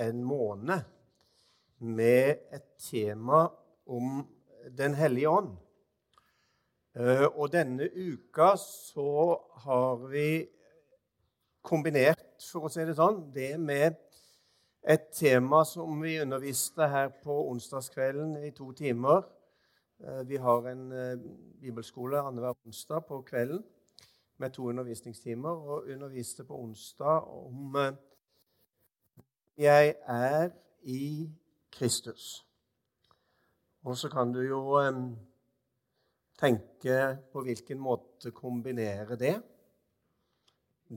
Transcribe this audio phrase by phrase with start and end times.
[0.00, 0.80] en måned
[1.78, 3.46] med et tema
[3.86, 4.26] om
[4.70, 5.50] Den hellige ånd.
[6.96, 9.36] Eh, og denne uka så
[9.66, 10.46] har vi
[11.60, 13.98] kombinert, for å si det sånn, det med
[14.84, 19.24] et tema som vi underviste her på onsdagskvelden i to timer.
[20.00, 21.28] Eh, vi har en eh,
[21.60, 23.64] bibelskole annenhver onsdag på kvelden
[24.40, 27.76] med to undervisningstimer, og underviste på onsdag om
[29.58, 30.50] jeg er
[30.82, 31.30] i
[31.72, 32.46] Kristus.
[33.84, 34.80] Og så kan du jo
[36.40, 39.36] tenke på hvilken måte kombinere det.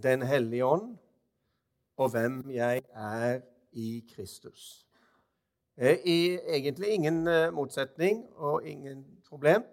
[0.04, 0.98] Den hellige ånd
[1.98, 3.40] og hvem jeg er
[3.72, 4.86] i Kristus.
[5.78, 9.64] Eh, I egentlig ingen uh, motsetning og ingen problem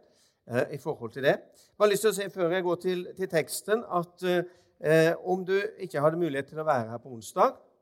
[0.51, 1.29] uh, i forhold til det.
[1.29, 4.25] Jeg har lyst til å se før jeg går til, til teksten, at
[4.81, 7.74] eh, om du ikke hadde mulighet til å være her på onsdag, Eh,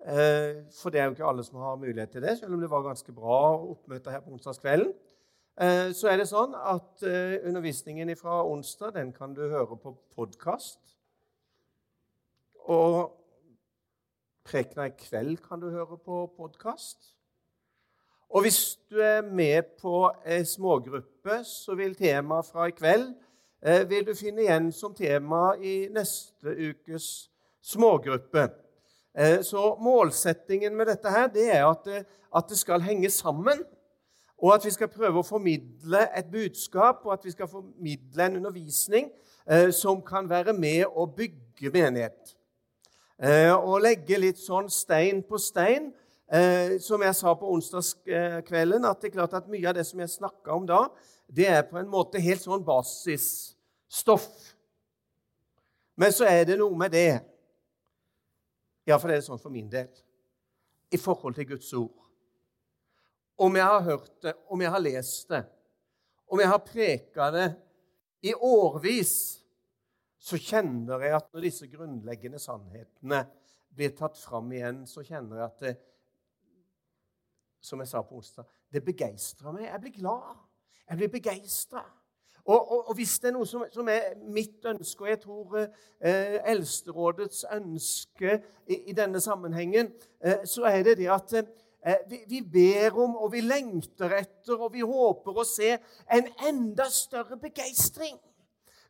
[0.00, 2.86] for det er jo ikke alle som har mulighet til det, selv om det var
[2.86, 4.94] ganske bra oppmøte her på onsdagskvelden.
[5.60, 9.92] Eh, så er det sånn at eh, undervisningen fra onsdag den kan du høre på
[10.16, 10.78] podkast.
[12.70, 13.10] Og
[14.48, 17.12] prekena i kveld kan du høre på podkast.
[18.30, 23.10] Og hvis du er med på ei smågruppe, så vil temaet fra i kveld
[23.90, 27.08] vil du finne igjen som tema i neste ukes
[27.60, 28.46] smågruppe.
[29.18, 33.10] Eh, så målsettingen med dette her, det er at det, eh, at det skal henge
[33.10, 33.64] sammen.
[34.38, 38.38] Og at vi skal prøve å formidle et budskap og at vi skal formidle en
[38.40, 39.10] undervisning
[39.46, 42.36] eh, som kan være med å bygge menighet.
[43.20, 45.90] Eh, og legge litt sånn stein på stein.
[46.30, 50.00] Eh, som jeg sa på onsdagskvelden, at det er klart at mye av det som
[50.00, 50.84] jeg snakka om da,
[51.26, 54.28] det er på en måte helt sånn basisstoff.
[55.98, 57.18] Men så er det noe med det
[58.90, 59.90] Iallfall er det sånn for min del.
[60.90, 62.06] I forhold til Guds ord.
[63.40, 65.44] Om jeg har hørt det, om jeg har lest det,
[66.30, 67.46] om jeg har preka det
[68.26, 69.14] i årvis,
[70.20, 73.22] så kjenner jeg at når disse grunnleggende sannhetene
[73.72, 75.72] blir tatt fram igjen, så kjenner jeg at det,
[77.64, 79.66] som jeg sa på onsdag, det begeistrer meg.
[79.70, 80.44] Jeg blir glad.
[80.90, 81.82] Jeg blir begeistra.
[82.44, 85.58] Og, og, og, hvis det er noe som, som, er mitt ønske, og jeg tror
[85.60, 89.92] eh, Eldsterådets ønske i, i, denne sammenhengen,
[90.24, 94.56] eh, så er det det at eh, vi, vi, ber om, og vi lengter etter,
[94.56, 95.76] og vi håper å se
[96.10, 98.18] en enda større begeistring.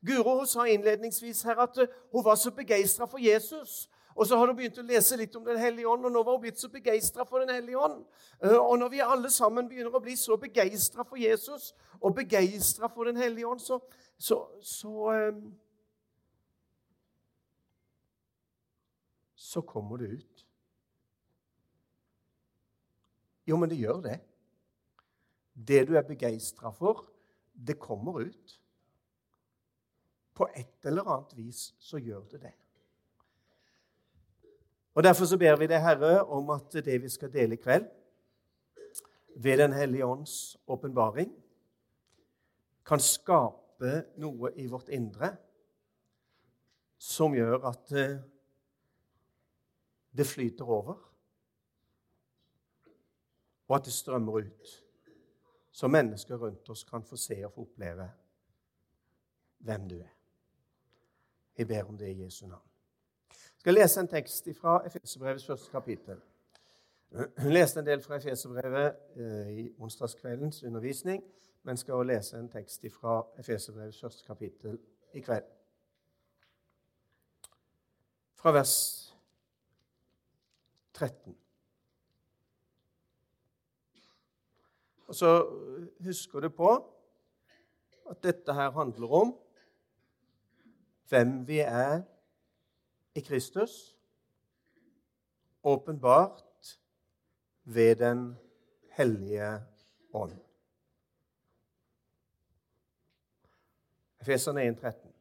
[0.06, 3.89] Guro sa innledningsvis her at eh, hun var så begeistra for Jesus.
[4.14, 6.36] Og så har hun begynt å lese litt om Den hellige ånd, og nå var
[6.36, 8.04] hun blitt så begeistra for Den hellige ånd.
[8.42, 12.90] Eh, og når vi alle sammen begynner å bli så begeistra for Jesus og begeistra
[12.90, 13.80] for Den hellige ånd, så,
[14.18, 15.40] så, så, eh,
[19.34, 20.46] så kommer det ut.
[23.46, 24.18] Jo, men det gjør det.
[25.54, 27.06] Det du er begeistra for,
[27.52, 28.60] det kommer ut.
[30.34, 32.59] På et eller annet vis så gjør det det.
[35.00, 37.86] Og Derfor så ber vi deg, Herre, om at det vi skal dele i kveld,
[39.36, 41.30] ved Den hellige ånds åpenbaring,
[42.84, 45.30] kan skape noe i vårt indre
[46.98, 48.20] som gjør at eh,
[50.12, 51.00] det flyter over,
[53.68, 54.74] og at det strømmer ut,
[55.72, 58.10] så mennesker rundt oss kan få se og få oppleve
[59.64, 60.12] hvem du er.
[61.56, 62.68] Jeg ber om det i Jesu navn.
[63.60, 66.20] Jeg skal lese en tekst fra Efeserbrevets første kapittel.
[67.42, 71.24] Hun leste en del fra Efeserbrevet eh, i onsdagskveldens undervisning,
[71.62, 74.78] men skal også lese en tekst fra Efeserbrevets første kapittel
[75.12, 75.44] i kveld.
[78.34, 78.72] Fra vers
[80.92, 81.36] 13.
[85.06, 85.34] Og så
[86.04, 86.70] husker du på
[88.10, 89.36] at dette her handler om
[91.08, 92.00] hvem vi er
[93.14, 93.96] i Kristus,
[95.62, 96.78] åpenbart
[97.64, 98.36] ved Den
[98.90, 99.62] hellige
[100.12, 100.38] ånd.
[104.20, 105.12] Efeserne 1,13.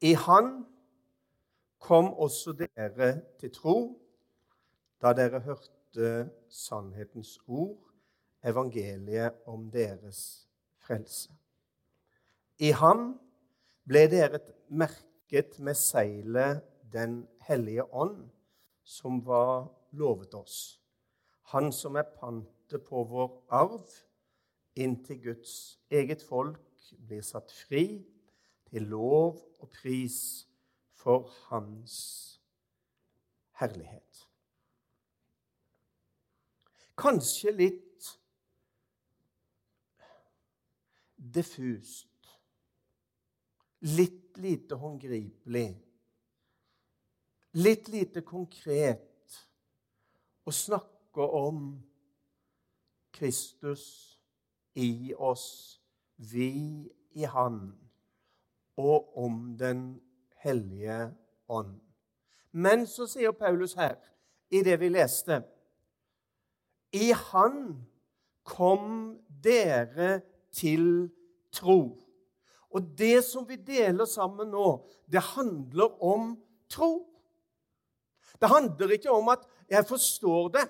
[0.00, 0.66] I Han
[1.78, 3.98] kom også dere til tro
[5.02, 7.78] da dere hørte sannhetens ord,
[8.44, 10.48] evangeliet om deres
[10.78, 11.30] frelse.
[12.58, 13.18] I Han
[13.88, 14.38] ble dere
[14.70, 16.62] merket med seilet
[16.92, 18.30] den hellige ånd,
[18.84, 20.80] som var lovet oss.
[21.52, 23.88] Han som er pantet på vår arv,
[24.74, 25.54] inntil Guds
[25.90, 26.60] eget folk
[27.06, 28.02] blir satt fri
[28.70, 30.46] til lov og pris
[30.96, 31.96] for Hans
[33.60, 34.28] herlighet.
[37.02, 38.10] kanskje litt
[41.16, 42.08] diffust.
[43.82, 45.70] Litt lite håndgripelig.
[47.52, 49.36] Litt lite konkret
[50.48, 51.66] å snakke om
[53.12, 53.84] Kristus
[54.72, 55.80] i oss,
[56.16, 57.74] vi i Han,
[58.80, 60.00] og om Den
[60.40, 61.12] hellige
[61.48, 61.76] ånd.
[62.52, 63.98] Men så sier Paulus her,
[64.52, 65.42] i det vi leste
[66.92, 67.84] I Han
[68.44, 70.22] kom dere
[70.52, 71.10] til
[71.52, 72.00] tro.
[72.72, 76.34] Og det som vi deler sammen nå, det handler om
[76.72, 77.11] tro.
[78.42, 80.66] Det handler ikke om at jeg forstår det.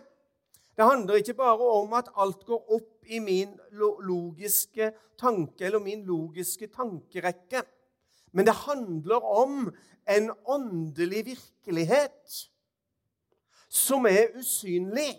[0.77, 6.05] Det handler ikke bare om at alt går opp i min logiske tanke eller min
[6.05, 7.63] logiske tankerekke.
[8.33, 9.73] Men det handler om
[10.09, 12.37] en åndelig virkelighet
[13.69, 15.17] som er usynlig,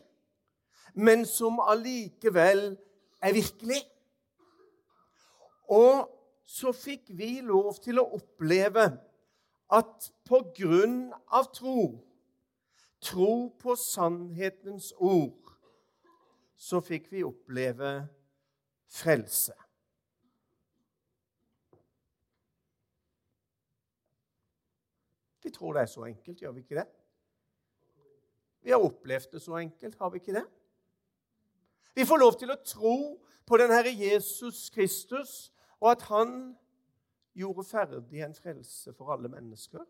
[0.94, 2.78] men som allikevel
[3.22, 3.82] er virkelig.
[5.74, 6.06] Og
[6.46, 8.92] så fikk vi lov til å oppleve
[9.74, 12.04] at på grunn av tro,
[13.04, 15.54] tro på sannhetens ord,
[16.56, 17.92] så fikk vi oppleve
[18.88, 19.56] frelse.
[25.44, 26.88] Vi tror det er så enkelt, gjør vi ikke det?
[28.64, 30.46] Vi har opplevd det så enkelt, har vi ikke det?
[31.96, 32.98] Vi får lov til å tro
[33.46, 35.52] på den Herre Jesus Kristus,
[35.84, 36.54] og at han
[37.36, 39.84] gjorde ferdig en frelse for alle mennesker.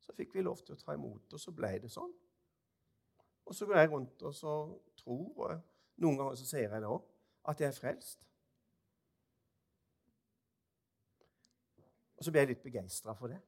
[0.00, 2.12] Så fikk vi lov til å ta imot, og så ble det sånn.
[3.44, 4.52] Og så går jeg rundt og så
[4.96, 5.60] tror, og
[5.96, 7.02] noen ganger så sier jeg det òg,
[7.48, 8.20] at jeg er frelst.
[12.16, 13.40] Og så blir jeg litt begeistra for det.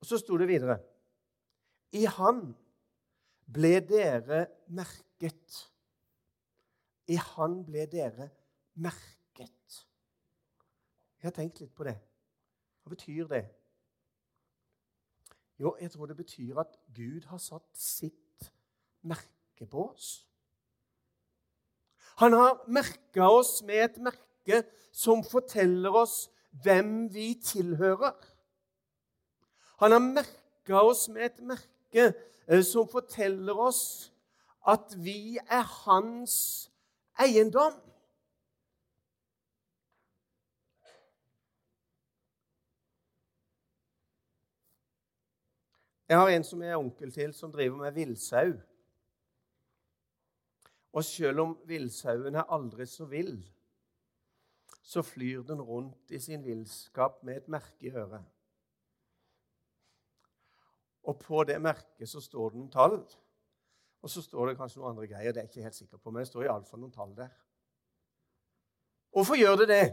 [0.00, 0.78] Og så sto det videre
[1.92, 2.46] I Han
[3.44, 5.58] ble dere merket.
[7.12, 8.30] I Han ble dere
[8.80, 9.84] merket.
[11.18, 11.98] Jeg har tenkt litt på det.
[12.88, 13.42] Hva betyr det?
[15.60, 18.46] Jo, jeg tror det betyr at Gud har satt sitt
[19.04, 20.24] merke på oss.
[22.16, 26.30] Han har merka oss med et merke som forteller oss
[26.64, 28.16] hvem vi tilhører.
[29.84, 32.06] Han har merka oss med et merke
[32.48, 33.82] eh, som forteller oss
[34.64, 36.70] at vi er hans
[37.20, 37.76] eiendom.
[46.08, 48.54] Jeg har en som jeg er onkel til, som driver med villsau.
[50.96, 53.36] Og selv om villsauen er aldri så vill,
[54.82, 58.24] så flyr den rundt i sin villskap med et merke i øret.
[61.04, 62.96] Og på det merket så står det noen tall.
[64.02, 65.32] Og så står det kanskje noen andre greier.
[65.32, 67.30] Det er jeg ikke helt sikker på, men det står iallfall noen tall der.
[69.12, 69.86] Hvorfor gjør det det?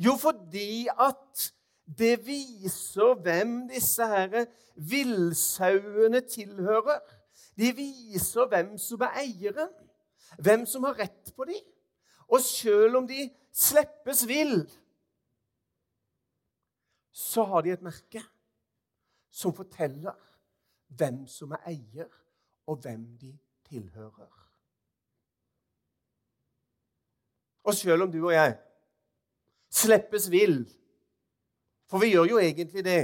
[0.00, 1.50] Jo, fordi at
[1.86, 4.44] det viser hvem disse her
[4.76, 7.00] villsauene tilhører.
[7.58, 9.72] De viser hvem som er eieren,
[10.38, 11.62] hvem som har rett på dem.
[12.30, 14.62] Og selv om de slippes vill,
[17.12, 18.22] så har de et merke
[19.30, 20.14] som forteller
[20.98, 22.08] hvem som er eier,
[22.66, 23.30] og hvem de
[23.68, 24.30] tilhører.
[27.62, 28.56] Og selv om du og jeg
[29.70, 30.62] slippes vill,
[31.90, 33.00] for vi gjør jo egentlig det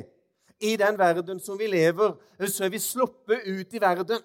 [0.61, 2.14] I den verden som vi lever,
[2.49, 4.23] så er vi sluppet ut i verden.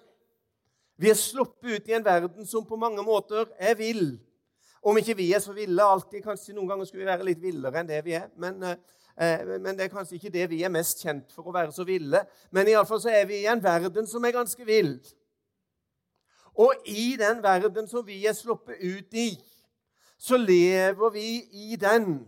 [0.96, 4.16] Vi er sluppet ut i en verden som på mange måter er vill.
[4.82, 7.82] Om ikke vi er så ville alltid, kanskje noen ganger skulle vi være litt villere
[7.82, 8.30] enn det vi er.
[8.36, 8.62] men...
[8.62, 8.76] Uh,
[9.20, 11.84] Eh, men det er kanskje ikke det vi er mest kjent for å være så
[11.84, 12.22] ville.
[12.50, 14.94] Men iallfall så er vi i en verden som er ganske vill.
[16.52, 19.30] Og i den verden som vi er sluppet ut i,
[20.20, 21.26] så lever vi
[21.72, 22.22] i den.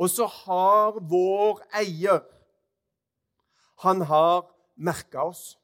[0.00, 2.22] Og så har vår eier
[3.84, 5.58] Han har merka oss.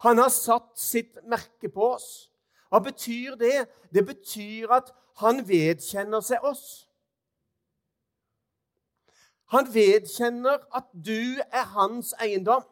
[0.00, 2.28] Han har satt sitt merke på oss.
[2.68, 3.68] Hva betyr det?
[3.92, 6.86] Det betyr at han vedkjenner seg oss.
[9.50, 12.64] Han vedkjenner at du er hans eiendom.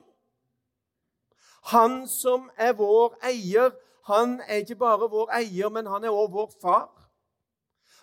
[1.73, 3.73] Han som er vår eier,
[4.07, 6.87] han er ikke bare vår eier, men han er også vår far.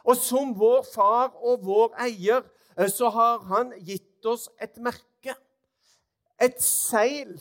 [0.05, 2.43] Og som vår far og vår eier
[2.77, 5.35] eh, så har han gitt oss et merke,
[6.41, 7.37] et seil.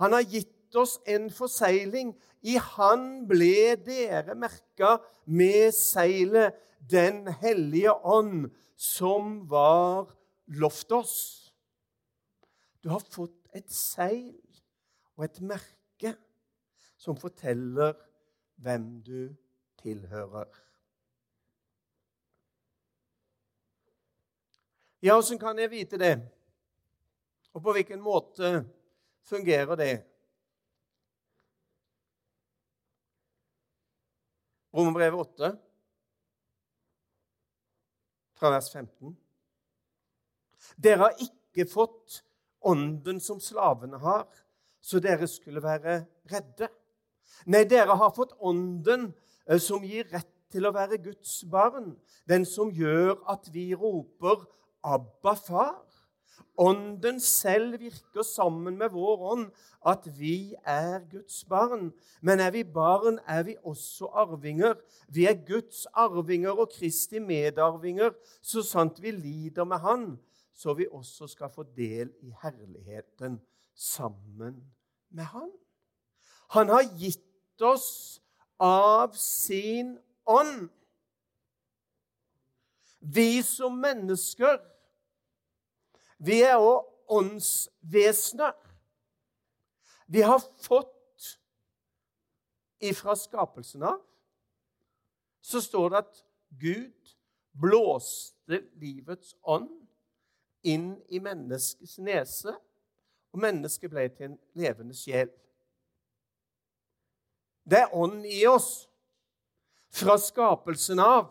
[0.00, 2.14] Han har gitt oss en forseiling.
[2.46, 10.12] I Han ble dere merka med seilet Den hellige ånd, som var
[10.46, 11.16] lovt oss.
[12.84, 14.36] Du har fått et seil
[15.16, 16.12] og et merke
[17.00, 17.96] som forteller
[18.62, 19.34] hvem du
[19.82, 20.65] tilhører.
[25.06, 26.16] Ja, åssen kan jeg vite det?
[27.54, 28.64] Og på hvilken måte
[29.22, 29.92] fungerer det?
[34.74, 35.50] Romerbrevet 8,
[38.40, 39.14] fra vers 15.
[40.74, 42.18] Dere har ikke fått
[42.66, 44.26] ånden som slavene har,
[44.82, 46.00] så dere skulle være
[46.34, 46.72] redde.
[47.46, 49.12] Nei, dere har fått ånden
[49.46, 51.92] eh, som gir rett til å være Guds barn,
[52.26, 54.48] den som gjør at vi roper
[54.86, 55.86] 'Abba, far'.
[56.58, 59.48] Ånden selv virker sammen med vår ånd
[59.86, 61.92] at vi er Guds barn.
[62.20, 64.74] Men er vi barn, er vi også arvinger.
[65.08, 68.10] Vi er Guds arvinger og Kristi medarvinger,
[68.42, 70.06] så sant vi lider med Han,
[70.54, 73.40] så vi også skal få del i herligheten
[73.74, 74.64] sammen
[75.10, 75.50] med Han.
[76.50, 78.22] Han har gitt oss
[78.60, 80.68] av sin ånd.
[83.00, 84.56] Vi som mennesker
[86.18, 88.54] vi er òg åndsvesener.
[90.06, 90.92] Vi har fått
[92.80, 94.02] ifra skapelsen av
[95.46, 96.22] så står det at
[96.60, 97.10] Gud
[97.60, 99.70] blåste livets ånd
[100.66, 102.54] inn i menneskets nese,
[103.30, 105.30] og mennesket ble til en levende sjel.
[107.62, 108.88] Det er ånd i oss
[109.94, 111.30] fra skapelsen av.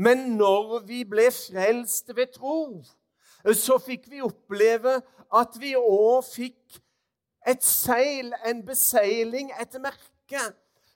[0.00, 2.80] Men når vi ble frelst ved tro,
[3.56, 5.00] så fikk vi oppleve
[5.32, 6.80] at vi òg fikk
[7.48, 10.42] et seil, en beseiling, et merke,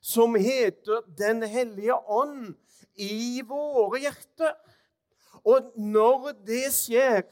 [0.05, 2.53] som heter Den hellige ånd
[3.01, 4.53] i våre hjerter.
[5.45, 7.25] Og når det skjer,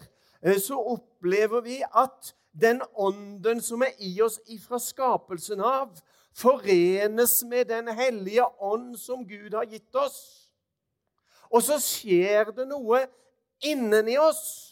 [0.58, 5.92] så opplever vi at den ånden som er i oss ifra skapelsen av,
[6.36, 10.48] forenes med Den hellige ånd som Gud har gitt oss.
[11.52, 13.04] Og så skjer det noe
[13.60, 14.71] inneni oss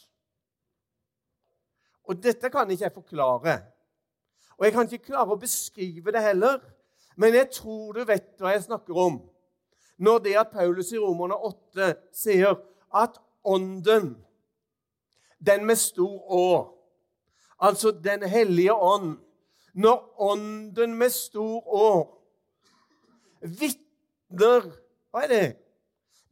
[2.11, 3.61] og dette kan ikke jeg forklare.
[4.59, 6.59] Og jeg kan ikke klare å beskrive det heller.
[7.17, 9.21] Men jeg tror du vet hva jeg snakker om
[10.01, 12.55] når det at Paulus i Romerne 8 sier
[12.97, 14.15] at ånden,
[15.45, 16.47] den med stor Å,
[17.61, 19.19] altså Den hellige ånd
[19.73, 21.91] Når ånden med stor Å
[23.41, 24.67] vitner
[25.13, 25.47] Hva er det?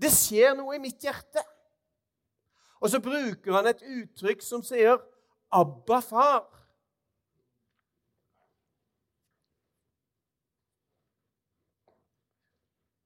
[0.01, 1.43] Det skjer noe i mitt hjerte.
[2.79, 5.01] Og så bruker han et uttrykk som sier
[5.51, 6.47] 'Abba, far'.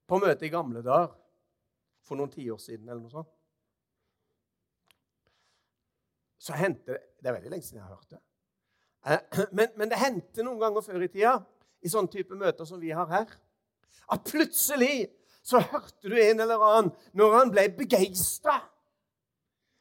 [0.06, 1.14] På møtet i gamle dager
[2.04, 3.30] for noen tiår siden eller noe sånt,
[6.42, 8.18] så hendte Det er veldig lenge siden jeg har hørt det.
[9.06, 11.36] Eh, men, men, det hendte noen ganger før i tida,
[11.82, 13.30] i sånne type møter som vi har her,
[14.10, 15.06] at plutselig
[15.42, 18.58] så hørte du en eller annen når han ble begeistra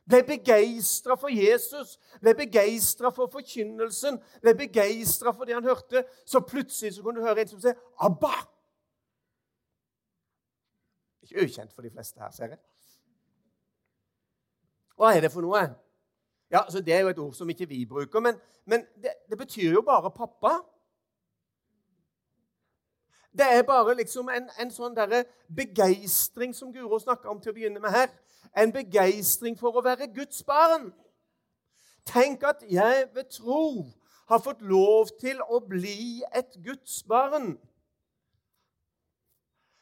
[0.10, 6.42] ble begeistra for Jesus, ble begeistra for forkynnelsen, ble begeistra for det han hørte, så
[6.46, 8.48] plutselig så kunne du høre en som sier 'Abba'.
[11.22, 12.60] Ikke ukjent for de fleste her, ser jeg.
[14.98, 15.62] Hva er det for noe?
[16.52, 19.38] Ja, så Det er jo et ord som ikke vi bruker, men, men det, det,
[19.38, 20.60] betyr jo bare pappa.
[23.32, 24.98] Det er bare liksom en, en sånn
[25.48, 28.10] begeistring som Guro snakka om til å begynne med her
[28.56, 30.92] en begeistring for å være Guds barn.
[32.08, 33.86] Tenk at jeg ved tro
[34.32, 37.54] har fått lov til å bli et Guds barn.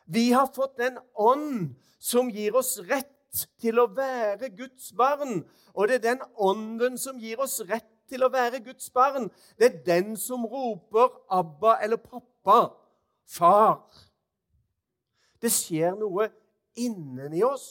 [0.09, 5.43] Vi har fått en ånd som gir oss rett til å være Guds barn.
[5.73, 9.29] Og det er den ånden som gir oss rett til å være Guds barn.
[9.57, 12.73] Det er den som roper 'Abba' eller 'Pappa',
[13.29, 13.85] 'Far'.
[15.41, 16.29] Det skjer noe
[16.75, 17.67] inni oss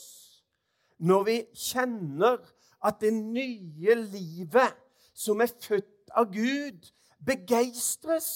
[0.98, 2.38] når vi kjenner
[2.84, 4.76] at det nye livet
[5.14, 6.86] som er født av Gud,
[7.26, 8.30] begeistres.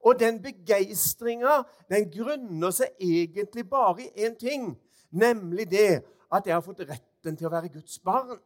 [0.00, 1.60] Og den begeistringa
[2.14, 4.70] grunner seg egentlig bare i én ting,
[5.10, 6.00] nemlig det
[6.32, 8.38] at jeg har fått retten til å være Guds barn.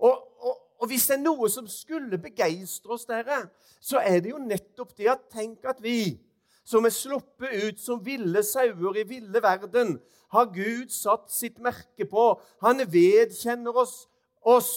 [0.00, 3.44] Og, og, og hvis det er noe som skulle begeistre oss, dere,
[3.80, 6.16] så er det jo nettopp det at tenk at vi
[6.64, 9.98] som er sluppet ut som ville sauer i ville verden,
[10.32, 12.24] har Gud satt sitt merke på.
[12.64, 14.08] Han vedkjenner oss,
[14.40, 14.72] oss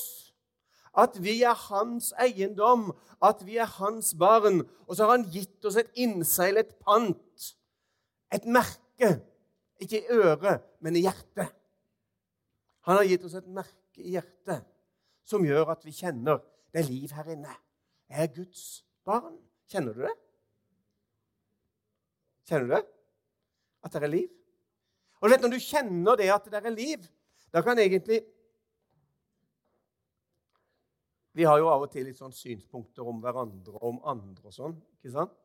[0.98, 2.92] at vi er hans eiendom,
[3.24, 4.62] at vi er hans barn.
[4.86, 7.50] Og så har han gitt oss et innseil, et pant,
[8.36, 9.16] et merke.
[9.82, 11.54] Ikke i øret, men i hjertet.
[12.90, 14.66] Han har gitt oss et merke i hjertet
[15.28, 16.40] som gjør at vi kjenner
[16.72, 17.54] det er liv her inne.
[18.10, 18.64] Jeg er Guds
[19.08, 19.38] barn.
[19.72, 20.16] Kjenner du det?
[22.48, 22.84] Kjenner du det?
[23.84, 24.34] At det er liv?
[25.22, 27.08] Og vet, Når du kjenner det at det er liv,
[27.54, 28.22] da kan egentlig
[31.34, 34.54] Vi har jo av og til litt sånn synspunkter om hverandre og om andre og
[34.54, 34.80] sånn.
[34.98, 35.36] ikke sant?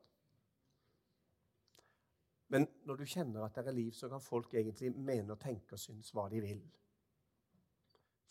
[2.48, 5.76] Men når du kjenner at det er liv, så kan folk egentlig mene og tenke
[5.76, 6.62] og synes hva de vil.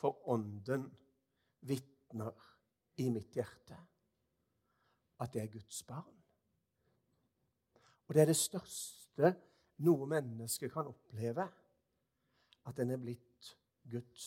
[0.01, 0.87] For Ånden
[1.67, 2.33] vitner
[3.01, 3.77] i mitt hjerte
[5.21, 6.17] at det er Guds barn.
[8.07, 9.35] Og det er det største
[9.85, 11.45] noe menneske kan oppleve,
[12.67, 13.51] at en er blitt
[13.89, 14.25] Guds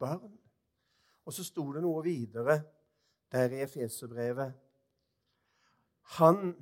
[0.00, 0.32] barn.
[1.24, 2.58] Og så sto det noe videre
[3.32, 4.52] der i Efeserbrevet.
[6.18, 6.54] Han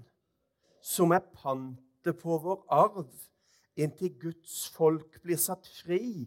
[0.85, 3.09] som er pantet på vår arv,
[3.77, 6.25] inntil Guds folk blir satt fri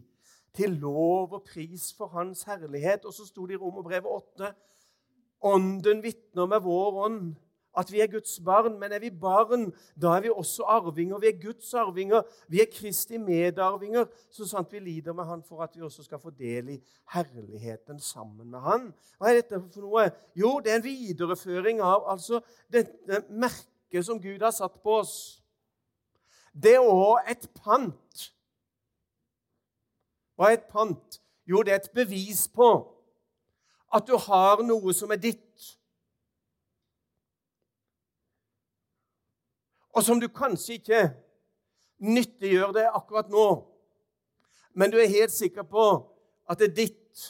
[0.58, 3.06] til lov og pris for Hans herlighet.
[3.06, 4.54] Og så sto det i Romerbrevet 8.:
[5.46, 7.36] Ånden vitner med vår ånd
[7.78, 8.78] at vi er Guds barn.
[8.80, 9.72] Men er vi barn,
[10.02, 11.18] da er vi også arvinger.
[11.18, 12.22] Vi er Guds arvinger.
[12.48, 16.20] Vi er Kristi medarvinger, så sant vi lider med Han for at vi også skal
[16.20, 16.78] få del i
[17.14, 18.88] herligheten sammen med Han.
[19.18, 20.08] Hva er dette for noe?
[20.36, 22.40] Jo, det er en videreføring av altså,
[22.72, 25.14] dette merket som Gud har satt på oss.
[26.52, 28.32] Det er òg et pant.
[30.38, 31.18] Hva er et pant?
[31.48, 32.70] Jo, det er et bevis på
[33.94, 35.78] at du har noe som er ditt.
[39.98, 41.00] og som du kanskje ikke
[41.98, 43.46] nyttiggjør det akkurat nå,
[44.78, 45.86] men du er helt sikker på
[46.46, 47.24] at det er ditt.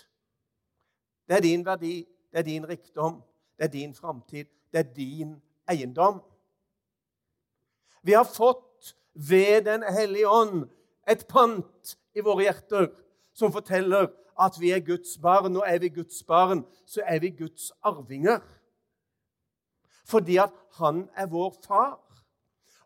[1.28, 3.22] Det er din verdi, det er din rikdom,
[3.56, 5.32] det er din framtid, det er din
[5.68, 6.20] eiendom.
[8.02, 10.68] Vi har fått ved Den hellige ånd
[11.08, 12.90] et pant i våre hjerter
[13.36, 15.56] som forteller at vi er Guds barn.
[15.56, 18.42] Og er vi Guds barn, så er vi Guds arvinger.
[20.08, 21.98] Fordi at han er vår far.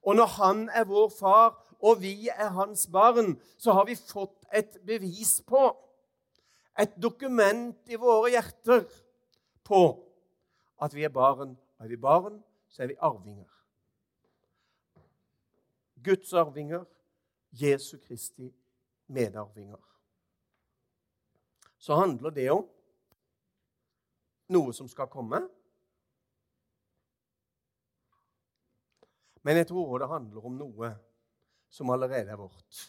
[0.03, 4.45] Og når han er vår far, og vi er hans barn, så har vi fått
[4.55, 5.71] et bevis på,
[6.79, 8.87] et dokument i våre hjerter
[9.64, 9.83] på
[10.83, 11.57] at vi er barn.
[11.81, 13.51] Er vi barn, så er vi arvinger.
[16.03, 16.85] Guds arvinger,
[17.53, 18.51] Jesu Kristi
[19.12, 19.81] medarvinger.
[21.79, 22.66] Så handler det om
[24.53, 25.40] noe som skal komme.
[29.42, 30.92] Men jeg tror det handler om noe
[31.72, 32.83] som allerede er vårt.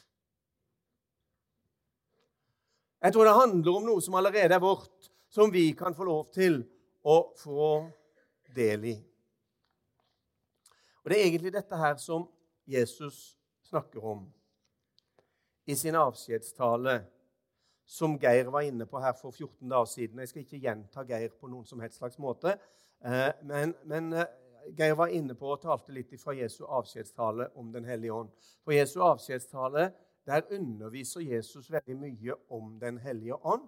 [3.04, 6.30] Jeg tror det handler om noe som allerede er vårt, som vi kan få lov
[6.36, 6.62] til
[7.04, 7.72] å få
[8.56, 8.94] del i.
[11.04, 12.30] Og Det er egentlig dette her som
[12.70, 13.34] Jesus
[13.68, 14.24] snakker om
[15.66, 17.02] i sin avskjedstale,
[17.86, 20.20] som Geir var inne på her for 14 dager siden.
[20.20, 22.56] Jeg skal ikke gjenta Geir på noen som helst slags måte,
[23.06, 24.32] eh, men, men eh,
[24.78, 28.30] Geir var inne på og talte litt fra Jesu avskjedstale om Den hellige ånd.
[28.64, 29.92] For Jesu avskjedstale
[30.26, 33.68] der underviser Jesus veldig mye om Den hellige ånd.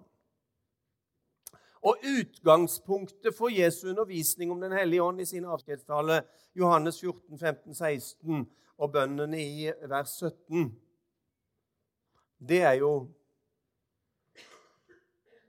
[1.86, 6.22] Og Utgangspunktet for Jesu undervisning om Den hellige ånd i sin avskjedstale,
[6.54, 8.46] Johannes 14, 15, 16
[8.78, 10.72] og bønnene i vers 17,
[12.38, 12.92] det er jo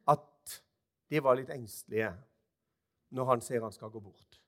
[0.08, 0.60] at
[1.10, 2.14] de var litt engstelige
[3.16, 4.40] når han ser han skal gå bort.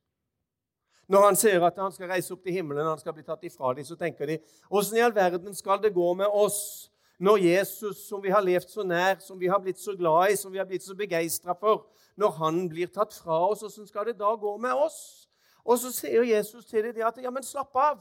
[1.10, 3.74] Når han ser at han skal reise opp til himmelen, han skal bli tatt ifra
[3.74, 4.38] dem, så tenker de
[4.70, 8.70] åssen i all verden skal det gå med oss når Jesus, som vi har levd
[8.72, 11.56] så nær, som vi har blitt så glad i, som vi har blitt så begeistra
[11.58, 15.28] for, når han blir tatt fra oss, åssen skal det da gå med oss?
[15.68, 18.00] Og så sier Jesus til dem at ja, men slapp av.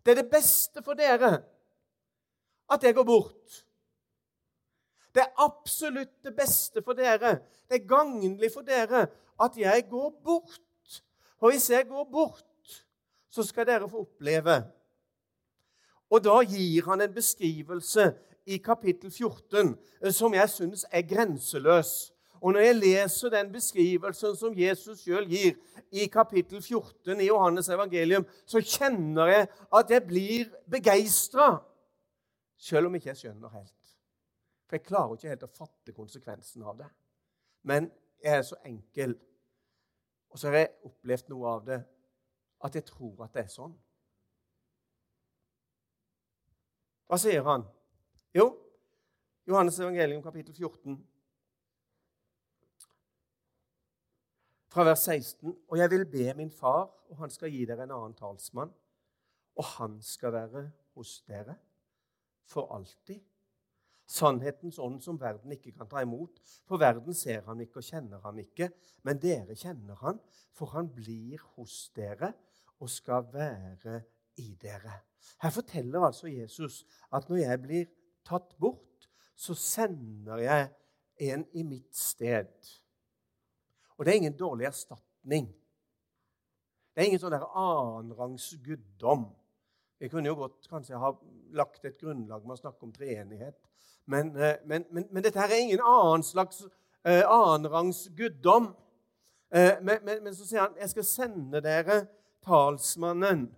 [0.00, 1.42] Det er det beste for dere
[2.70, 3.64] at jeg går bort.
[5.14, 7.40] Det er absolutt det beste for dere.
[7.68, 9.06] Det er gagnlig for dere
[9.40, 10.60] at jeg går bort.
[11.40, 12.44] Og hvis jeg går bort,
[13.30, 14.62] så skal dere få oppleve
[16.10, 18.12] Og da gir han en beskrivelse
[18.46, 22.10] i kapittel 14 eh, som jeg syns er grenseløs.
[22.40, 25.54] Og når jeg leser den beskrivelsen som Jesus sjøl gir
[25.92, 31.60] i kapittel 14 i Johannes evangelium, så kjenner jeg at jeg blir begeistra,
[32.60, 33.92] sjøl om ikke jeg skjønner helt.
[34.68, 36.88] For jeg klarer ikke helt å fatte konsekvensen av det.
[37.66, 37.88] Men
[38.22, 39.16] jeg er så enkel.
[40.30, 41.80] Og så har jeg opplevd noe av det
[42.60, 43.72] at jeg tror at det er sånn.
[47.10, 47.64] Hva sier han?
[48.36, 48.52] Jo,
[49.48, 51.00] Johannes evangelium kapittel 14,
[54.70, 55.50] fra vers 16.
[55.66, 58.70] Og jeg vil be min far, og han skal gi dere en annen talsmann,
[59.58, 61.56] og han skal være hos dere
[62.50, 63.22] for alltid
[64.10, 66.40] Sannhetens ånd som verden ikke kan ta imot.
[66.66, 68.66] For verden ser ham ikke og kjenner ham ikke.
[69.06, 70.18] Men dere kjenner han,
[70.50, 72.32] for han blir hos dere
[72.80, 74.00] og skal være
[74.42, 74.96] i dere.
[75.44, 76.82] Her forteller altså Jesus
[77.14, 77.86] at når jeg blir
[78.26, 80.68] tatt bort, så sender jeg
[81.30, 82.50] en i mitt sted.
[83.94, 85.46] Og det er ingen dårlig erstatning.
[86.90, 89.28] Det er ingen sånn annenrangs guddom.
[90.00, 91.10] Vi kunne jo godt kanskje ha
[91.52, 93.58] lagt et grunnlag med å snakke om treenighet.
[94.08, 96.62] Men, eh, men, men, men dette her er ingen annen slags
[97.04, 98.70] eh, annenrangs guddom.
[99.52, 101.98] Eh, men, så sier han jeg skal sende dere
[102.46, 103.48] talsmannen.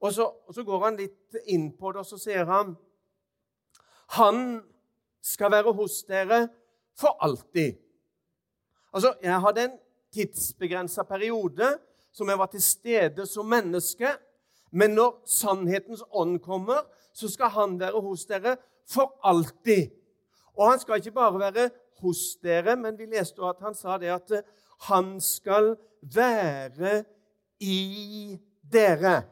[0.00, 2.74] Og så, og så går han litt inn på det, og så sier han
[4.16, 4.64] Han
[5.22, 6.48] skal være hos dere
[6.98, 7.78] for alltid.
[8.90, 9.78] Altså, Jeg hadde en
[10.10, 11.76] tidsbegrensa periode
[12.10, 14.16] som jeg var til stede som menneske.
[14.70, 18.56] Men når sannhetens ånd kommer, så skal han være hos dere
[18.88, 19.90] for alltid.
[20.58, 24.12] Og han skal ikke bare være hos dere, men vi leste at han sa det
[24.14, 24.32] at
[24.88, 27.04] han skal være
[27.60, 28.38] i
[28.72, 29.22] dere.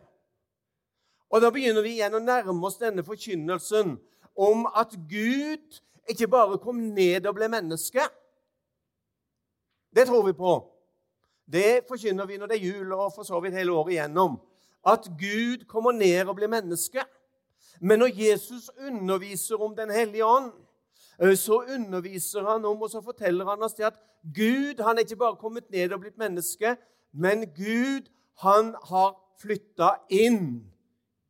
[1.30, 3.98] Og Da begynner vi igjen å nærme oss denne forkynnelsen
[4.38, 8.04] om at Gud ikke bare kom ned og ble menneske.
[9.92, 10.54] Det tror vi på.
[11.48, 14.38] Det forkynner vi når det er jul og for så vidt hele året igjennom.
[14.86, 17.04] At Gud kommer ned og blir menneske.
[17.80, 20.52] Men når Jesus underviser om Den hellige ånd,
[21.18, 23.98] så underviser han om, og så forteller han oss det at
[24.34, 26.76] Gud han er ikke bare kommet ned og blitt menneske,
[27.12, 28.06] men Gud
[28.42, 30.70] han har flytta inn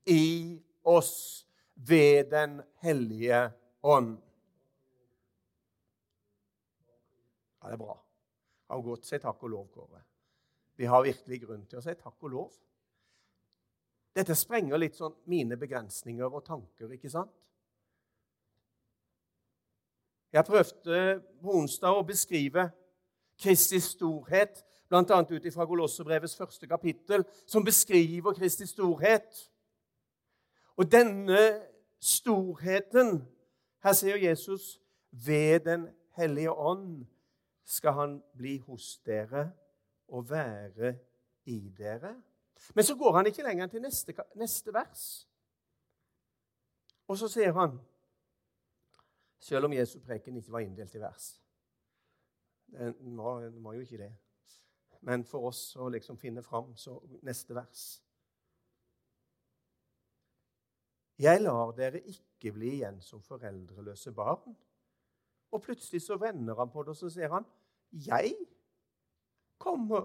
[0.07, 3.51] i oss ved Den hellige
[3.83, 4.19] ånd.
[7.63, 7.99] Ja, det er bra.
[8.69, 10.03] Har godt si takk og lov, Kåre.
[10.77, 12.53] Vi har virkelig grunn til å si takk og lov.
[14.19, 17.31] Dette sprenger litt sånn mine begrensninger og tanker, ikke sant?
[20.35, 21.03] Jeg prøvde
[21.41, 22.67] på onsdag å beskrive
[23.39, 25.21] Kristi storhet, bl.a.
[25.23, 29.45] ut fra Golossebrevets første kapittel, som beskriver Kristi storhet.
[30.77, 31.43] Og denne
[32.03, 33.23] storheten
[33.79, 35.87] Her sier Jesus ved Den
[36.19, 37.07] hellige ånd
[37.65, 39.53] skal han bli hos dere
[40.09, 40.97] og være
[41.47, 42.17] i dere.
[42.75, 45.05] Men så går han ikke lenger enn til neste, neste vers.
[47.09, 47.79] Og så sier han,
[49.41, 51.29] selv om Jesu preken ikke var inndelt i vers
[52.69, 54.11] Den var, den var jo ikke det.
[55.01, 57.85] Men for oss å liksom finne fram, så neste vers.
[61.19, 64.55] Jeg lar dere ikke bli igjen som foreldreløse barn.
[65.55, 67.47] Og plutselig så vender han på det, og så sier han,
[67.91, 68.37] 'Jeg
[69.59, 70.05] kommer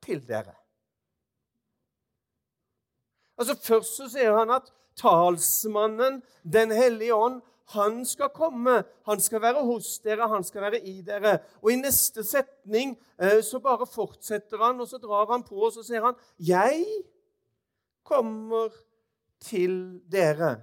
[0.00, 0.61] til dere'.
[3.38, 7.40] Altså Først så sier han at talsmannen, Den hellige ånd,
[7.72, 8.82] han skal komme.
[9.06, 11.38] Han skal være hos dere, han skal være i dere.
[11.62, 15.72] Og i neste setning eh, så bare fortsetter han, og så drar han på, og
[15.72, 16.84] så sier han, 'Jeg
[18.04, 18.68] kommer
[19.40, 20.60] til dere'.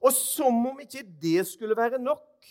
[0.00, 2.44] Og som om ikke det skulle være nok,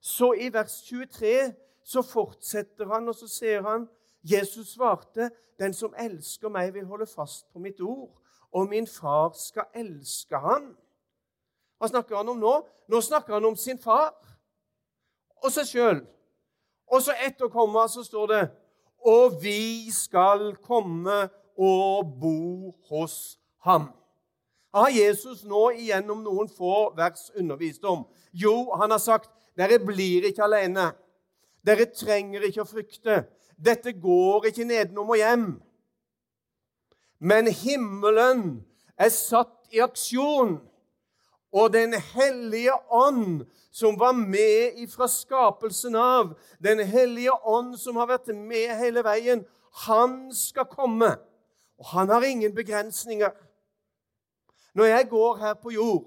[0.00, 3.88] så i vers 23 så fortsetter han, og så sier han
[4.22, 8.16] Jesus svarte, 'Den som elsker meg, vil holde fast på mitt ord.'
[8.52, 10.72] Og min far skal elske ham.
[11.78, 12.54] Hva snakker han om nå?
[12.90, 14.12] Nå snakker han om sin far
[15.40, 16.00] og seg sjøl.
[16.90, 18.42] Og så etterkommer så står det
[19.06, 23.88] Og vi skal komme og bo hos ham.
[24.74, 28.04] Har Jesus nå igjennom noen få vers undervist om?
[28.32, 30.90] Jo, han har sagt dere blir ikke alene.
[31.66, 33.24] Dere trenger ikke å frykte.
[33.56, 35.48] Dette går ikke nedenom og hjem.
[37.20, 38.64] Men himmelen
[38.96, 40.58] er satt i aksjon,
[41.52, 48.06] og Den hellige ånd, som var med fra skapelsen av, Den hellige ånd som har
[48.06, 49.44] vært med hele veien,
[49.86, 51.16] han skal komme.
[51.78, 53.30] Og han har ingen begrensninger.
[54.74, 56.06] Når jeg går her på jord,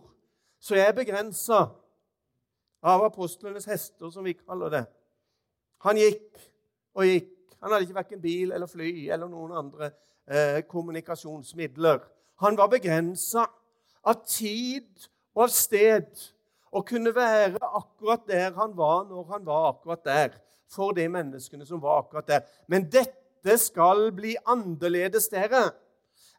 [0.60, 1.65] så er jeg begrensa
[2.84, 4.84] av apostlenes hester, som vi kaller det.
[5.84, 6.39] Han gikk
[6.95, 7.32] og gikk.
[7.60, 9.91] Han hadde ikke verken bil eller fly eller noen andre
[10.27, 11.99] eh, kommunikasjonsmidler.
[12.43, 13.45] Han var begrensa
[14.03, 16.23] av tid og av sted
[16.73, 20.39] og kunne være akkurat der han var når han var akkurat der.
[20.73, 22.41] For de menneskene som var akkurat der.
[22.67, 25.71] Men dette skal bli annerledes, dere.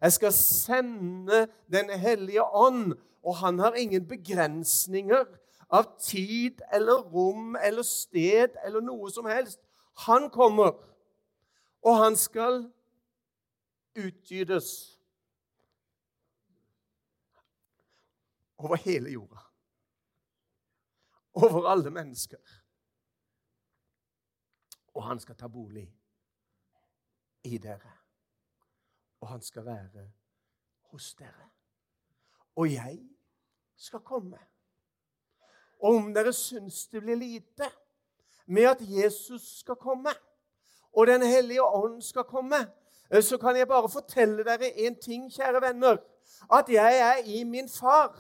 [0.01, 5.25] Jeg skal sende Den hellige ånd, og han har ingen begrensninger
[5.71, 9.61] av tid eller rom eller sted eller noe som helst.
[10.07, 10.75] Han kommer,
[11.83, 12.65] og han skal
[13.95, 15.01] utgytes
[18.57, 19.39] over hele jorda.
[21.35, 22.39] over alle mennesker.
[24.95, 25.89] Og han skal ta bolig
[27.43, 27.93] i dere.
[29.21, 30.05] Og han skal være
[30.93, 31.49] hos dere.
[32.57, 33.01] Og jeg
[33.77, 34.39] skal komme.
[35.83, 37.71] Og om dere syns det blir lite
[38.47, 40.11] med at Jesus skal komme,
[40.93, 42.57] og Den hellige ånd skal komme,
[43.11, 45.97] så kan jeg bare fortelle dere en ting, kjære venner.
[46.53, 48.17] At jeg er i min far,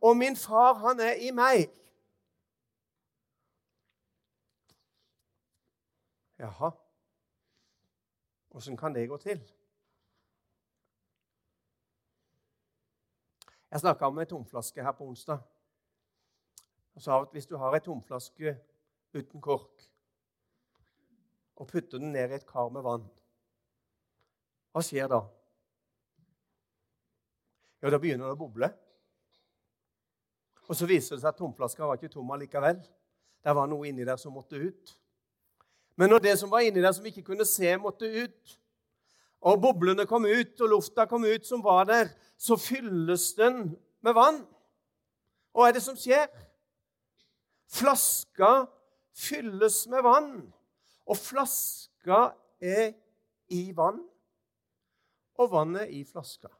[0.00, 1.66] og min far, han er i meg.
[6.38, 6.70] Jaha.
[8.50, 9.42] Åssen kan det gå til?
[13.70, 15.38] Jeg snakka om ei tomflaske her på onsdag.
[16.94, 18.56] Og sa at hvis du har ei tomflaske
[19.14, 19.86] uten kork
[21.60, 23.04] og putter den ned i et kar med vann,
[24.70, 25.20] hva skjer da?
[27.80, 28.68] Jo, da begynner det å boble.
[30.68, 32.78] Og så viser det seg at tomflaska var ikke tom allikevel.
[33.40, 34.92] Det var noe inni der som måtte ut.
[35.98, 38.56] Men når det som var inni der som vi ikke kunne se, måtte ut,
[39.40, 43.72] og boblene kom ut, og lufta kom ut som var der, så fylles den
[44.04, 44.42] med vann.
[45.56, 46.28] Og hva er det som skjer?
[47.70, 48.68] Flaska
[49.16, 50.32] fylles med vann,
[51.08, 52.30] og flaska
[52.60, 52.92] er
[53.50, 54.02] i vann,
[55.40, 56.50] og vannet i flaska.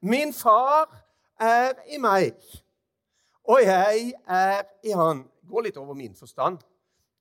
[0.00, 0.88] Min far
[1.40, 2.38] er i meg,
[3.48, 5.24] og jeg er i han.
[5.42, 6.60] Det går litt over min forstand.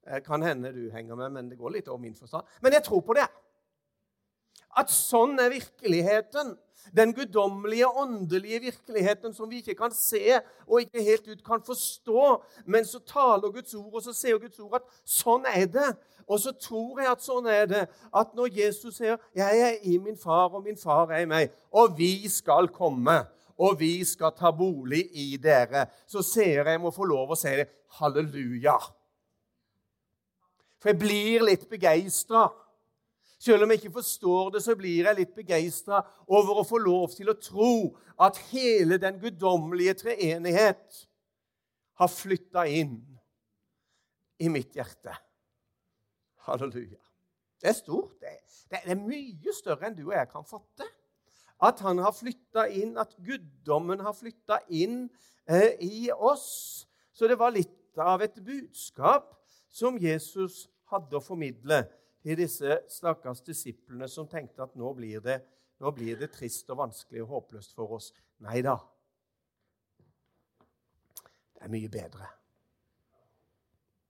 [0.07, 2.47] Eh, kan hende du henger med, men det går litt over min forstand.
[2.62, 3.27] Men jeg tror på det.
[4.78, 6.56] At sånn er virkeligheten.
[6.96, 10.38] Den guddommelige, åndelige virkeligheten som vi ikke kan se
[10.68, 12.28] og ikke helt ut kan forstå.
[12.66, 15.90] Men så taler Guds ord, og så sier Guds ord at sånn er det.
[16.28, 17.84] Og så tror jeg at sånn er det.
[18.16, 21.52] At når Jesus sier 'Jeg er i min far, og min far er i meg',
[21.72, 23.26] og vi skal komme
[23.58, 27.56] og vi skal ta bolig i dere, så ser jeg må få lov å si
[27.58, 27.68] det.
[27.98, 28.78] Halleluja.
[30.78, 32.48] For jeg blir litt begeistra.
[33.38, 37.12] Selv om jeg ikke forstår det, så blir jeg litt begeistra over å få lov
[37.13, 37.73] til å tro
[38.26, 41.04] at hele den guddommelige treenighet
[42.02, 42.97] har flytta inn
[44.41, 45.13] i mitt hjerte.
[46.47, 47.02] Halleluja.
[47.62, 48.17] Det er stort.
[48.21, 50.88] Det det er mye større enn du og jeg kan fatte.
[51.63, 55.08] At han har flytta inn, at guddommen har flytta inn
[55.50, 56.86] eh, i oss.
[57.15, 59.32] Så det var litt av et budskap
[59.73, 61.82] som Jesus hadde å formidle
[62.28, 65.38] til disse stakkars disiplene som tenkte at nå blir, det,
[65.80, 68.10] nå blir det trist og vanskelig og håpløst for oss.
[68.44, 68.74] Nei da.
[71.56, 72.28] Det er mye bedre.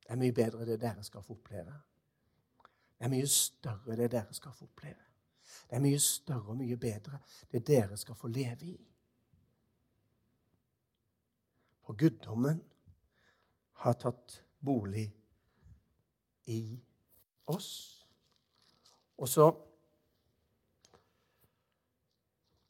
[0.02, 1.76] Det er mye bedre det dere skal få oppleve.
[2.98, 5.06] Det er mye større det dere skal få oppleve.
[5.70, 7.20] Det er mye større og mye bedre
[7.52, 8.80] det dere skal få leve i.
[11.86, 12.64] For guddommen
[13.86, 15.06] har tatt bolig
[16.50, 16.82] i
[17.46, 17.97] oss.
[19.18, 19.52] Og så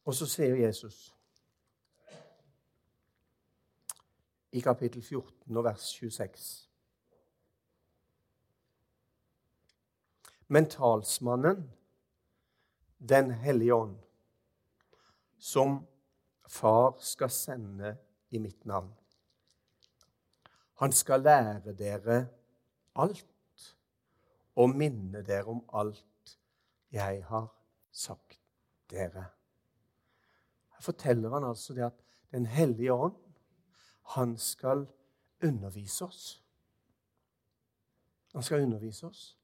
[0.08, 1.14] Og så sier Jesus
[4.56, 6.70] i kapittel 14 og vers 26
[10.48, 11.74] Men talsmannen,
[13.10, 13.98] Den hellige ånd,
[15.38, 15.86] som
[16.48, 17.98] Far skal sende
[18.30, 18.94] i mitt navn.
[20.80, 22.28] Han skal lære dere
[22.96, 23.76] alt
[24.56, 26.06] og minne dere om alt
[26.92, 27.48] jeg har
[27.92, 28.40] sagt
[28.90, 29.26] dere.
[30.70, 33.16] Her forteller han altså det at Den hellige ånd,
[34.04, 34.88] han skal
[35.44, 36.44] undervise oss.
[38.34, 39.38] Han skal undervise oss.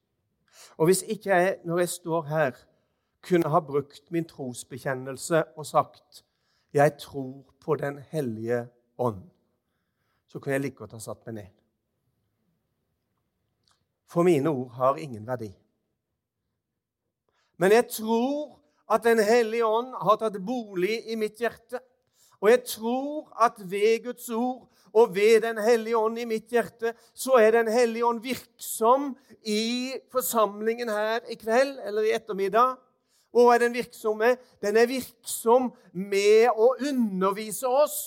[0.77, 2.51] Og hvis ikke jeg, når jeg står her,
[3.21, 6.25] kunne ha brukt min trosbekjennelse og sagt
[6.73, 9.29] 'Jeg tror på Den hellige ånd',
[10.27, 11.47] så kunne jeg like godt ha satt meg ned.
[14.05, 15.62] For mine ord har ingen verdi.
[17.63, 18.59] Men jeg tror
[18.91, 21.79] at Den hellige ånd har tatt bolig i mitt hjerte.
[22.43, 26.91] Og jeg tror at ved Guds ord og ved Den hellige ånd i mitt hjerte,
[27.15, 29.13] så er Den hellige ånd virksom
[29.47, 32.75] i forsamlingen her i kveld eller i ettermiddag.
[33.31, 34.35] Hvor er den virksom med?
[34.61, 37.97] Den er virksom med å undervise oss.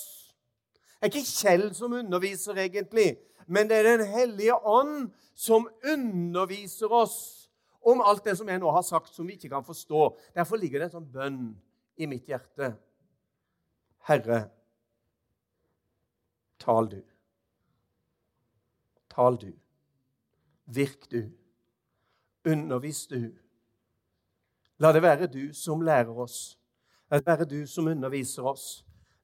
[1.01, 3.17] Det er ikke Kjell som underviser, egentlig,
[3.47, 7.46] men det er Den hellige ånd som underviser oss
[7.87, 10.09] om alt det som jeg nå har sagt, som vi ikke kan forstå.
[10.35, 11.41] Derfor ligger det en sånn bønn
[11.97, 12.73] i mitt hjerte.
[14.07, 14.41] Herre,
[16.63, 16.99] tal du.
[19.11, 19.51] Tal du.
[20.75, 21.21] Virk du.
[22.47, 23.21] Undervis du.
[24.83, 26.57] La det være du som lærer oss.
[27.09, 28.67] La det være du som underviser oss.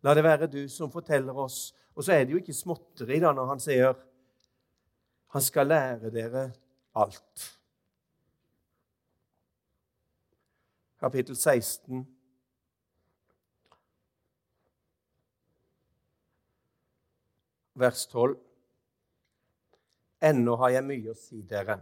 [0.03, 3.29] La det være du som forteller oss Og så er det jo ikke småtteri da
[3.31, 3.93] når han sier
[5.33, 6.43] han skal lære dere
[6.93, 7.45] alt.
[11.03, 12.05] Kapittel 16.
[17.73, 18.37] Vers 12.
[20.19, 21.75] Ennå har jeg mye å si dere.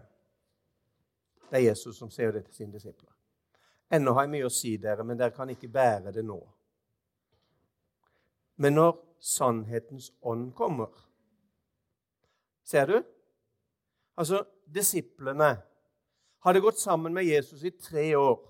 [1.52, 3.14] Det er Jesus som sier det til sine disipler.
[3.94, 6.42] Ennå har jeg mye å si dere, men dere kan ikke bære det nå.
[8.58, 10.90] Men når sannhetens ånd kommer
[12.66, 12.98] Ser du?
[14.18, 15.60] Altså, disiplene
[16.42, 18.48] hadde gått sammen med Jesus i tre år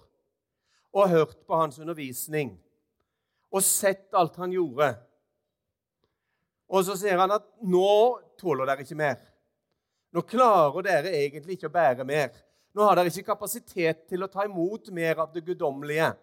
[0.92, 2.56] og hørt på hans undervisning
[3.52, 4.94] og sett alt han gjorde.
[6.72, 9.28] Og så sier han at 'nå tåler dere ikke mer'.
[10.12, 12.32] Nå klarer dere egentlig ikke å bære mer.
[12.74, 16.14] Nå har dere ikke kapasitet til å ta imot mer av det guddommelige,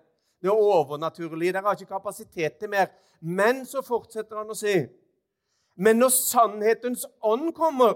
[0.42, 1.52] det overnaturlige.
[1.52, 2.88] Dere har ikke kapasitet til mer.
[3.20, 4.88] Men så fortsetter han å si
[5.76, 7.94] Men når sannhetens ånd kommer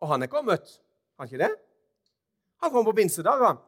[0.00, 0.80] Og han er kommet,
[1.18, 1.56] har han ikke det?
[2.62, 3.58] Han kom på pinsedag, han.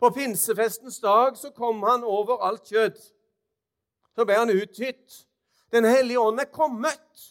[0.00, 3.02] På pinsefestens dag så kom han over alt kjøtt.
[4.16, 5.26] Så ble han uthytt.
[5.70, 7.26] Den hellige ånd er kommet.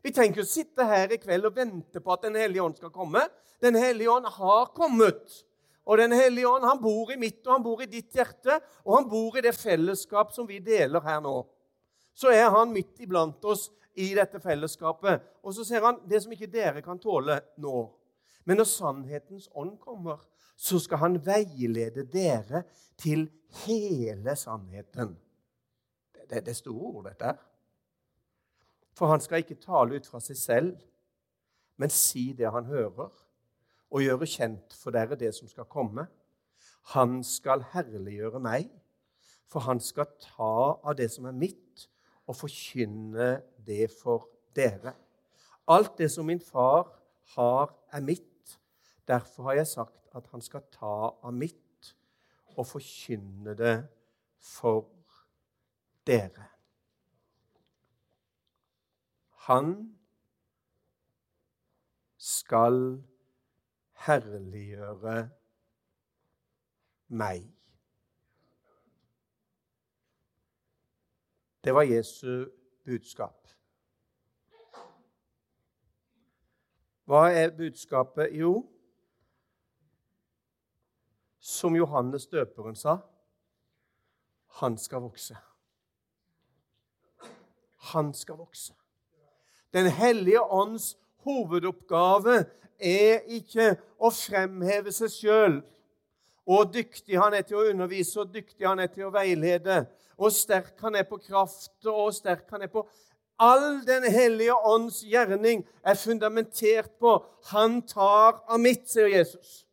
[0.00, 2.94] Vi tenker å sitte her i kveld og vente på at Den hellige ånd skal
[2.94, 3.26] komme.
[3.60, 5.42] Den hellige ånd har kommet.
[5.84, 8.96] Og Den hellige ånd han bor i mitt og han bor i ditt hjerte, og
[8.96, 11.36] han bor i det fellesskap som vi deler her nå.
[12.16, 15.20] Så er han midt iblant oss i dette fellesskapet.
[15.44, 17.84] Og så ser han det som ikke dere kan tåle nå.
[18.48, 20.24] Men når sannhetens ånd kommer,
[20.56, 22.62] så skal han veilede dere
[22.98, 23.28] til
[23.66, 25.14] hele sannheten.
[26.16, 27.36] Det, det er store ord, dette.
[28.96, 30.76] For han skal ikke tale ut fra seg selv,
[31.76, 33.12] men si det han hører
[33.92, 36.06] og gjøre kjent for dere det som skal komme.
[36.96, 38.70] Han skal herliggjøre meg,
[39.46, 41.86] for han skal ta av det som er mitt,
[42.26, 44.96] og forkynne det for dere.
[45.70, 46.88] Alt det som min far
[47.36, 48.56] har, er mitt.
[49.06, 51.92] Derfor har jeg sagt at han skal ta av mitt
[52.56, 53.76] og forkynne det
[54.40, 54.88] for
[56.06, 56.46] dere.
[59.46, 59.74] Han
[62.16, 63.02] skal
[64.06, 65.18] herliggjøre
[67.08, 67.44] meg.
[71.64, 72.46] Det var Jesu
[72.84, 73.48] budskap.
[77.06, 78.34] Hva er budskapet?
[78.34, 78.75] Jo,
[81.46, 82.98] som Johannes døperen sa
[84.56, 85.36] han skal vokse.
[87.92, 88.72] Han skal vokse.
[89.72, 90.94] Den hellige ånds
[91.26, 92.38] hovedoppgave
[92.80, 95.58] er ikke å fremheve seg sjøl.
[96.48, 99.82] Og dyktig han er til å undervise, og dyktig han er til å veilede.
[100.16, 102.86] Og sterk han er på kraft, og sterk han er på
[103.36, 109.65] All Den hellige ånds gjerning er fundamentert på 'Han tar av mitt', sier Jesus.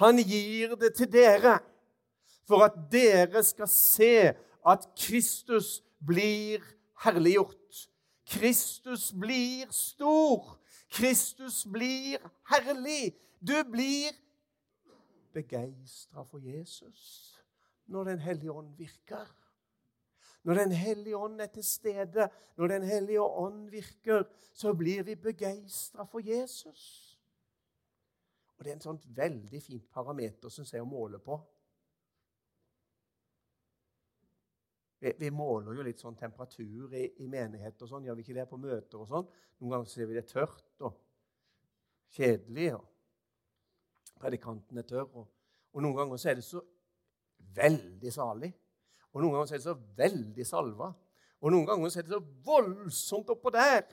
[0.00, 1.58] Han gir det til dere
[2.48, 4.32] for at dere skal se
[4.66, 6.64] at Kristus blir
[7.04, 7.84] herliggjort.
[8.30, 10.56] Kristus blir stor.
[10.90, 12.18] Kristus blir
[12.50, 13.12] herlig.
[13.40, 14.16] Du blir
[15.32, 17.36] begeistra for Jesus
[17.90, 19.26] når Den hellige ånd virker.
[20.42, 24.22] Når Den hellige ånd er til stede, når Den hellige ånd virker,
[24.54, 27.09] så blir vi begeistra for Jesus.
[28.60, 31.38] Og Det er en sånn veldig fint parameter syns jeg, å måle på.
[35.00, 38.04] Vi, vi, måler jo litt sånn temperatur i, i menighet og sånn.
[38.04, 39.30] Gjør vi ikke det på møter og sånn?
[39.62, 40.98] Noen ganger ser vi det tørt og
[42.12, 42.74] kjedelig.
[42.76, 45.08] og Predikanten er tørr.
[45.08, 45.32] Og,
[45.72, 46.60] og noen ganger så er det så
[47.56, 48.52] veldig salig.
[49.14, 50.92] Og noen ganger så er det så veldig salva.
[51.40, 53.88] Og noen ganger så er det så voldsomt oppå der.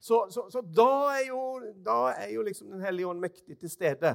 [0.00, 1.42] Så, så, så da, er jo,
[1.84, 4.14] da er jo liksom Den hellige ånd mektig til stede.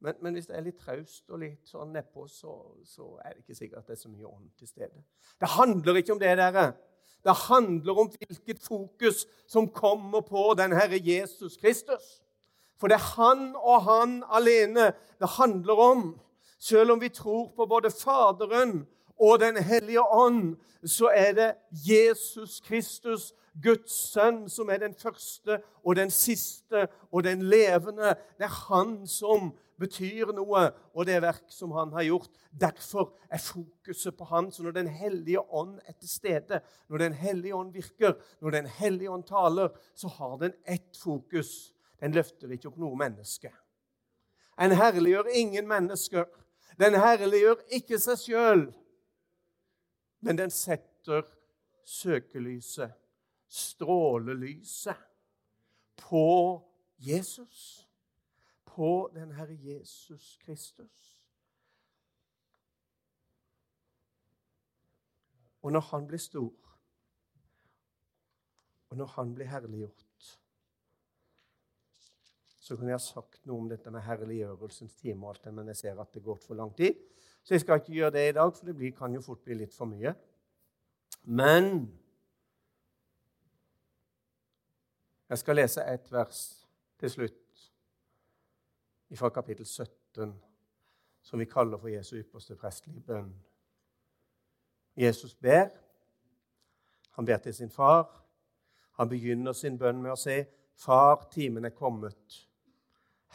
[0.00, 2.54] Men, men, hvis det er litt traust og litt sånn nedpå, så,
[2.88, 5.02] så, er det ikke sikkert at det er så mye ånd til stede.
[5.40, 6.70] Det handler ikke om det, dere.
[7.20, 12.22] Det handler om hvilket fokus som kommer på den Herre Jesus Kristus.
[12.80, 16.06] For det er han og han alene det handler om.
[16.60, 18.86] Selv om vi tror på både Faderen
[19.20, 25.58] og Den hellige ånd, så er det Jesus Kristus, Guds sønn, som er den første
[25.82, 28.14] og den siste og den levende.
[28.38, 32.30] Det er han som betyr noe, og det verk som han har gjort.
[32.52, 34.50] Derfor er fokuset på han.
[34.52, 38.66] Så når Den hellige ånd er til stede, når Den hellige ånd virker, når Den
[38.66, 41.72] hellige ånd taler, så har den ett fokus.
[42.00, 43.52] Den løfter ikke opp noe menneske.
[44.60, 46.24] En herliggjør ingen mennesker.
[46.80, 48.62] Den herliggjør ikke seg sjøl,
[50.20, 51.24] men den setter
[51.84, 52.92] søkelyset,
[53.50, 54.96] strålelyset,
[55.96, 56.62] på
[56.98, 57.86] Jesus.
[58.64, 61.22] På den Herre Jesus Kristus.
[65.62, 66.54] Og når han blir stor,
[68.90, 70.06] og når han blir herliggjort
[72.60, 75.76] Så kunne jeg sagt noe om dette med herliggjørelsens time, og alt det, men jeg
[75.76, 76.94] ser at det går for lang tid.
[77.42, 79.74] Så jeg skal ikke gjøre det i dag, for det kan jo fort bli litt
[79.74, 80.12] for mye.
[81.24, 81.88] Men
[85.30, 86.38] jeg skal lese ett vers
[86.98, 87.66] til slutt
[89.14, 90.32] fra kapittel 17,
[91.22, 93.30] som vi kaller for Jesu ypperste prestelige bønn.
[94.96, 95.68] Jesus ber.
[97.10, 98.24] Han ber til sin far.
[98.98, 102.48] Han begynner sin bønn med å si, 'Far, timen er kommet.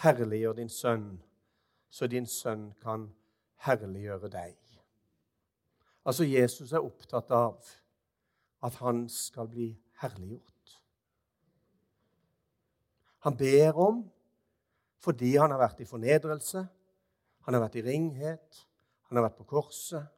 [0.01, 1.21] Herliggjør din sønn,
[1.89, 3.15] så din sønn kan
[3.55, 4.81] herliggjøre deg.'
[6.05, 7.63] Altså, Jesus er opptatt av
[8.63, 9.69] at han skal bli
[10.01, 10.54] herliggjort.
[13.25, 14.03] Han ber om,
[15.01, 16.61] fordi han har vært i fornedrelse,
[17.45, 18.59] han har vært i ringhet,
[19.09, 20.11] han har vært på korset,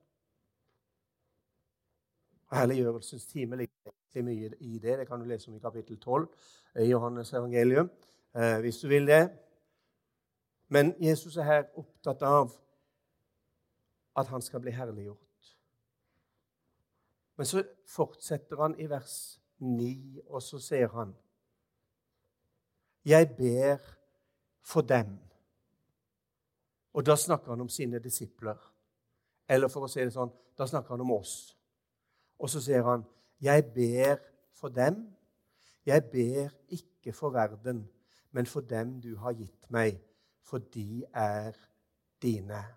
[2.48, 4.98] og Helliggjørelsens time ligger egentlig mye i det.
[5.00, 6.28] Det kan du lese om i kapittel 12
[6.84, 7.90] i Johannes evangelium,
[8.36, 9.30] eh, hvis du vil det.
[10.68, 12.52] Men Jesus er her opptatt av
[14.18, 15.56] at han skal bli herliggjort.
[17.38, 21.16] Men så fortsetter han i vers 9, og så ser han
[23.08, 23.78] Jeg ber
[24.62, 25.20] for dem.
[26.94, 28.58] Og da snakker han om sine disipler.
[29.50, 31.36] Eller for å si det sånn, da snakker han om oss.
[32.36, 33.06] Og så sier han,
[33.40, 34.20] 'Jeg ber
[34.54, 35.16] for dem.'
[35.86, 37.90] 'Jeg ber ikke for verden,
[38.32, 40.02] men for dem du har gitt meg,
[40.44, 41.56] for de er
[42.22, 42.76] dine.'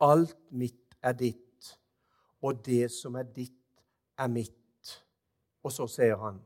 [0.00, 1.78] Alt mitt er ditt,
[2.42, 3.82] og det som er ditt,
[4.18, 5.04] er mitt.
[5.62, 6.44] Og så sier han,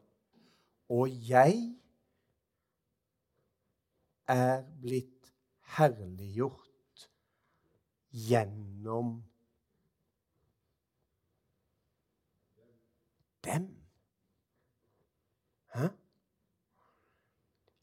[0.89, 1.82] 'Og jeg
[4.29, 5.33] er blitt
[5.77, 7.09] herliggjort
[8.13, 9.23] gjennom
[13.45, 13.69] dem.
[15.75, 15.89] Hæ?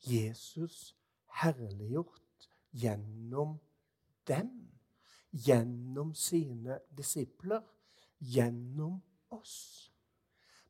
[0.07, 0.95] Jesus
[1.41, 3.59] herliggjort gjennom
[4.27, 4.71] dem.
[5.31, 7.61] Gjennom sine disipler.
[8.19, 9.91] Gjennom oss.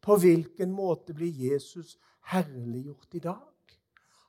[0.02, 3.49] På hvilken måte blir Jesus herliggjort i dag?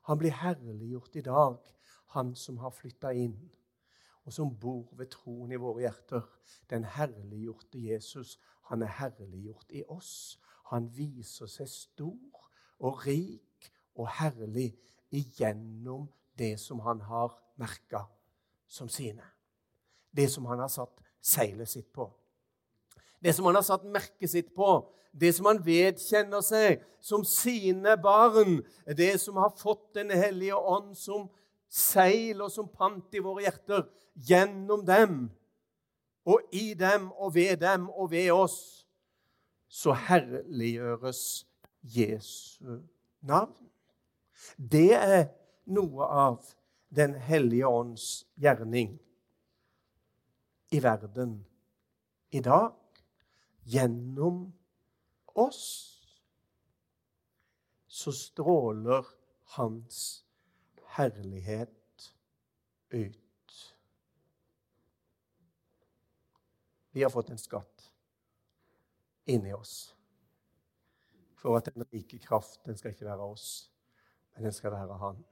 [0.09, 1.59] Han blir herliggjort i dag,
[2.15, 3.37] han som har flytta inn,
[4.25, 6.27] og som bor ved troen i våre hjerter.
[6.71, 8.39] Den herliggjorte Jesus,
[8.71, 10.39] han er herliggjort i oss.
[10.71, 12.49] Han viser seg stor
[12.79, 14.73] og rik og herlig
[15.11, 18.05] igjennom det som han har merka
[18.71, 19.25] som sine.
[20.11, 22.07] Det som han har satt seilet sitt på.
[23.21, 24.89] Det som han har satt merket sitt på.
[25.13, 28.61] Det som han vedkjenner seg som sine barn.
[28.87, 31.29] Det som har fått Den hellige ånd som
[31.71, 33.85] seil og som pant i våre hjerter.
[34.15, 35.21] Gjennom dem
[36.29, 38.59] og i dem og ved dem og ved oss
[39.71, 41.47] så herliggjøres
[41.83, 42.81] Jesu
[43.23, 43.55] navn.
[44.57, 45.29] Det er
[45.71, 46.57] noe av
[46.91, 48.97] Den hellige ånds gjerning
[50.75, 51.37] i verden
[52.35, 52.80] i dag.
[53.71, 54.53] Gjennom
[55.39, 55.67] oss
[57.87, 59.07] så stråler
[59.45, 60.25] Hans
[60.85, 62.15] herlighet
[62.89, 63.77] ut.
[66.91, 67.93] Vi har fått en skatt
[69.25, 69.95] inni oss.
[71.39, 73.71] For at den rike kraft den skal ikke være oss,
[74.35, 75.25] men den skal være Han.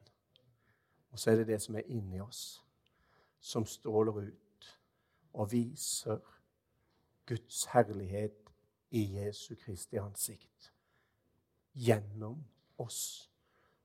[1.11, 2.63] Og så er det det som er inni oss,
[3.41, 4.75] som stråler ut
[5.33, 6.38] og viser
[7.29, 8.53] Guds herlighet
[8.91, 10.73] i Jesu Kristi ansikt.
[11.75, 12.45] Gjennom
[12.79, 13.31] oss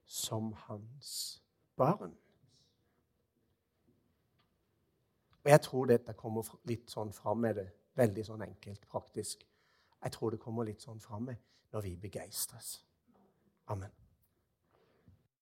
[0.06, 1.44] som hans
[1.76, 2.16] barn.
[5.44, 7.68] Og Jeg tror dette kommer litt sånn fram med det.
[8.00, 9.44] Veldig sånn enkelt, praktisk.
[10.04, 11.30] Jeg tror det kommer litt sånn fram
[11.74, 12.78] når vi begeistres.
[13.68, 14.03] Amen.